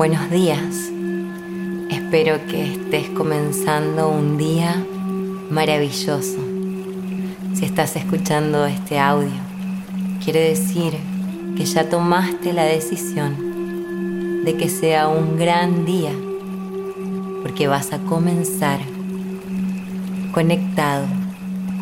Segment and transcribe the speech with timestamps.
[0.00, 0.90] Buenos días.
[1.90, 4.82] Espero que estés comenzando un día
[5.50, 6.38] maravilloso.
[7.52, 9.28] Si estás escuchando este audio,
[10.24, 10.94] quiere decir
[11.54, 16.12] que ya tomaste la decisión de que sea un gran día,
[17.42, 18.80] porque vas a comenzar
[20.32, 21.04] conectado,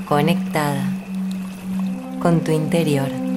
[0.09, 0.82] conectada
[2.21, 3.27] con tu interior.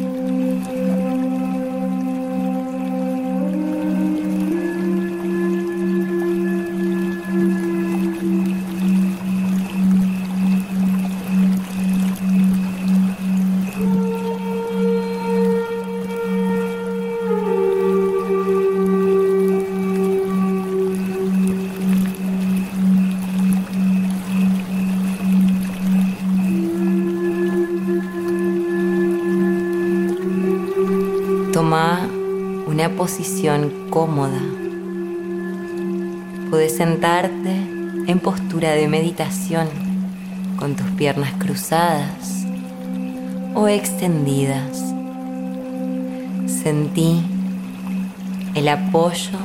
[31.71, 32.05] Toma
[32.67, 34.41] una posición cómoda.
[36.49, 37.49] Puedes sentarte
[38.07, 39.69] en postura de meditación
[40.57, 42.45] con tus piernas cruzadas
[43.55, 44.83] o extendidas.
[46.45, 47.21] Sentí
[48.53, 49.39] el apoyo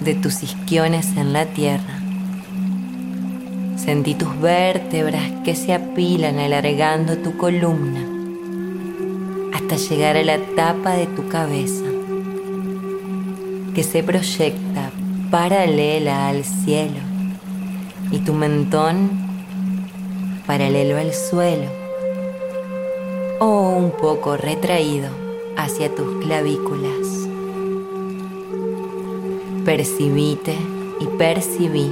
[0.00, 2.00] de tus isquiones en la tierra.
[3.76, 8.15] Sentí tus vértebras que se apilan alargando tu columna
[9.56, 11.86] hasta llegar a la tapa de tu cabeza,
[13.74, 14.90] que se proyecta
[15.30, 17.00] paralela al cielo
[18.10, 19.08] y tu mentón
[20.46, 21.70] paralelo al suelo
[23.40, 25.08] o un poco retraído
[25.56, 27.06] hacia tus clavículas.
[29.64, 30.54] Percibite
[31.00, 31.90] y percibí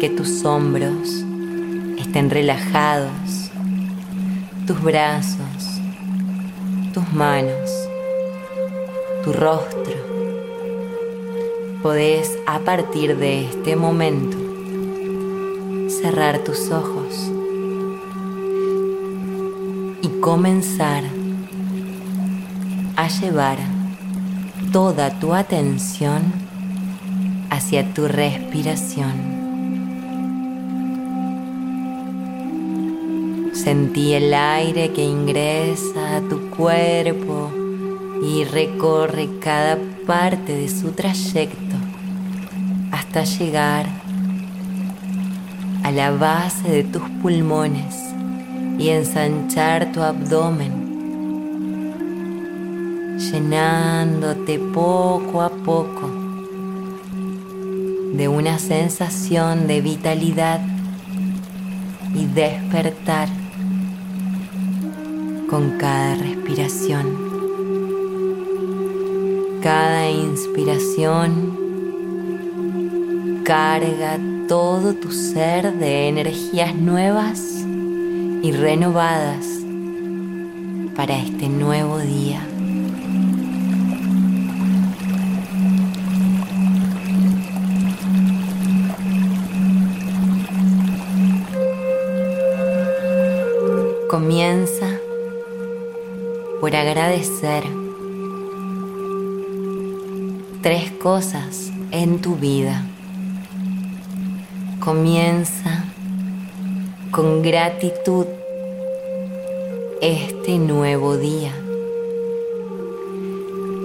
[0.00, 1.24] que tus hombros
[1.96, 3.52] estén relajados,
[4.66, 5.73] tus brazos
[6.94, 7.88] tus manos,
[9.24, 9.96] tu rostro.
[11.82, 14.36] Podés a partir de este momento
[15.88, 17.32] cerrar tus ojos
[20.02, 21.02] y comenzar
[22.94, 23.58] a llevar
[24.72, 26.32] toda tu atención
[27.50, 29.43] hacia tu respiración.
[33.54, 37.52] Sentí el aire que ingresa a tu cuerpo
[38.20, 41.76] y recorre cada parte de su trayecto
[42.90, 43.86] hasta llegar
[45.84, 47.94] a la base de tus pulmones
[48.76, 50.72] y ensanchar tu abdomen,
[53.18, 56.10] llenándote poco a poco
[58.14, 60.60] de una sensación de vitalidad
[62.14, 63.43] y despertar
[65.54, 67.06] con cada respiración.
[69.62, 71.30] Cada inspiración
[73.44, 77.40] carga todo tu ser de energías nuevas
[78.42, 79.46] y renovadas
[80.96, 82.44] para este nuevo día.
[94.10, 94.93] Comienza
[96.64, 97.62] por agradecer
[100.62, 102.86] tres cosas en tu vida.
[104.80, 105.84] Comienza
[107.10, 108.24] con gratitud
[110.00, 111.52] este nuevo día.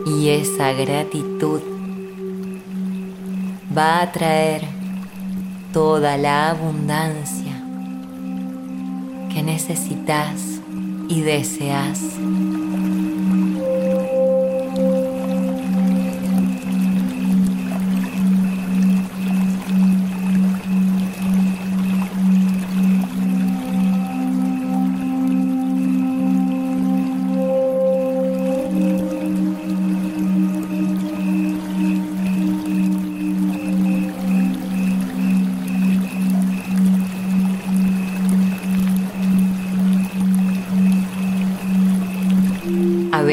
[0.05, 1.59] Y esa gratitud
[3.77, 4.61] va a traer
[5.73, 7.61] toda la abundancia
[9.33, 10.61] que necesitas
[11.09, 11.99] y deseas.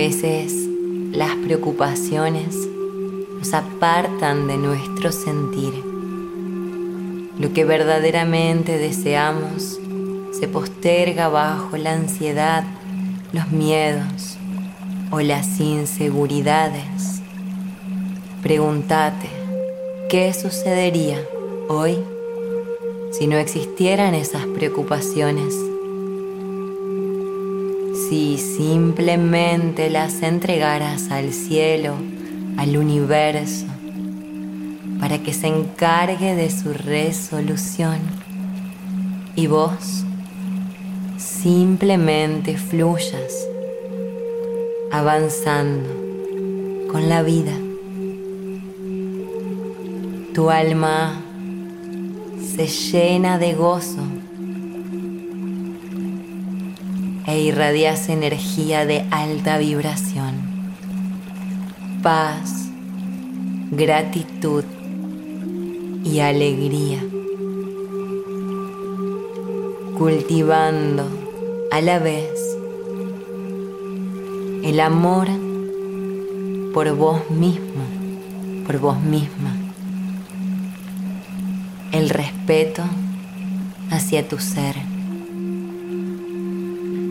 [0.07, 0.69] Veces
[1.11, 2.57] las preocupaciones
[3.39, 5.75] nos apartan de nuestro sentir.
[7.41, 9.81] Lo que verdaderamente deseamos
[10.31, 12.63] se posterga bajo la ansiedad,
[13.33, 14.39] los miedos
[15.11, 17.21] o las inseguridades.
[18.45, 19.29] Pregúntate,
[20.09, 21.19] ¿qué sucedería
[21.69, 21.99] hoy
[23.11, 25.66] si no existieran esas preocupaciones?
[28.09, 31.95] Si simplemente las entregaras al cielo,
[32.57, 33.67] al universo,
[35.01, 37.99] para que se encargue de su resolución
[39.35, 40.05] y vos
[41.19, 43.47] simplemente fluyas
[44.93, 45.89] avanzando
[46.91, 47.53] con la vida.
[50.33, 51.21] Tu alma
[52.55, 54.03] se llena de gozo
[57.27, 60.37] e irradias energía de alta vibración,
[62.03, 62.69] paz,
[63.73, 64.65] gratitud
[66.05, 67.03] y alegría,
[69.99, 71.05] cultivando
[71.73, 72.31] a la vez
[74.63, 75.27] el amor
[76.73, 77.83] por vos mismo,
[78.67, 79.53] por vos misma,
[81.91, 82.85] el respeto
[83.91, 84.96] hacia tu ser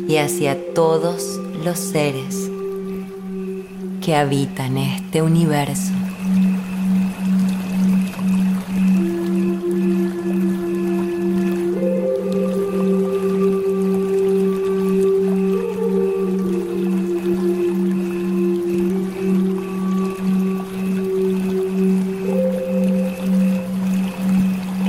[0.08, 2.50] y hacia todos los seres
[4.02, 5.92] que habitan este universo.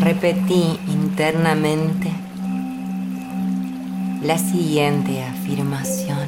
[0.01, 2.26] Repetí internamente
[4.27, 6.27] la siguiente afirmación.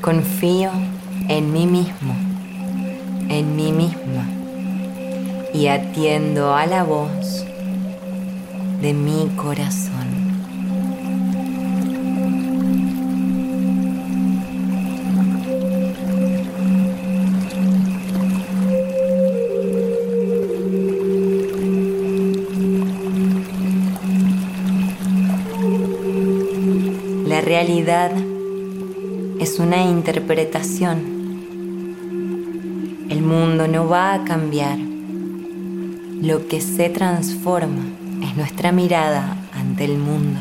[0.00, 0.72] Confío
[1.28, 2.12] en mí mismo,
[3.28, 4.26] en mí misma
[5.54, 7.44] y atiendo a la voz
[8.80, 10.19] de mi corazón.
[27.40, 28.12] Realidad
[29.40, 30.98] es una interpretación.
[33.08, 34.78] El mundo no va a cambiar.
[36.20, 37.82] Lo que se transforma
[38.22, 40.38] es nuestra mirada ante el mundo.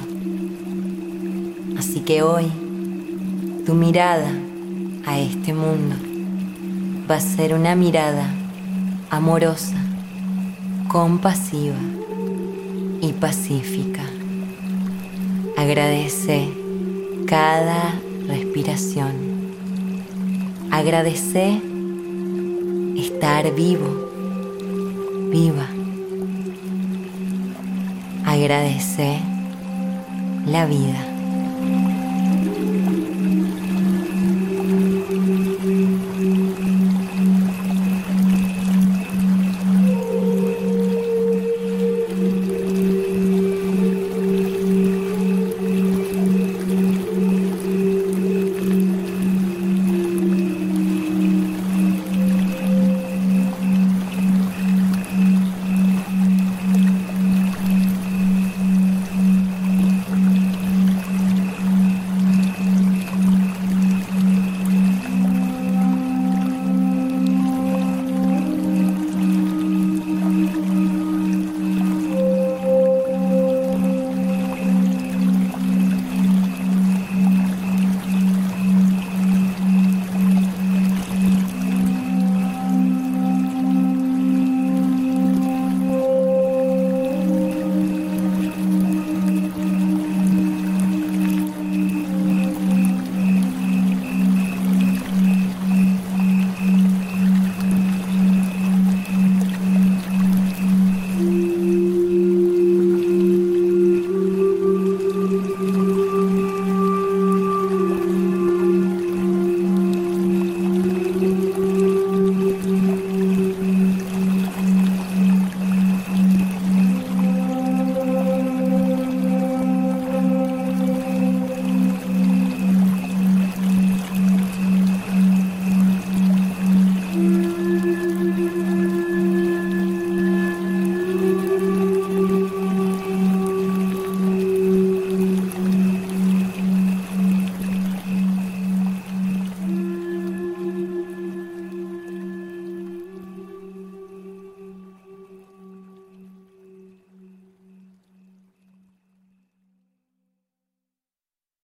[1.79, 2.51] Así que hoy
[3.65, 4.31] tu mirada
[5.05, 5.95] a este mundo
[7.09, 8.27] va a ser una mirada
[9.09, 9.77] amorosa,
[10.89, 11.79] compasiva
[13.01, 14.03] y pacífica.
[15.55, 16.58] Agradece
[17.29, 17.93] cada
[18.27, 19.13] respiración.
[20.71, 21.61] Agradece
[22.97, 24.09] estar vivo,
[25.29, 25.67] viva.
[28.25, 29.19] Agradece
[30.47, 31.18] la vida.